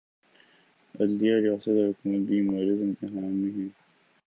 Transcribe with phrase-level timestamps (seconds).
[0.95, 3.69] عدلیہ، ریاست اور حکومت بھی معرض امتحان میں ہیں۔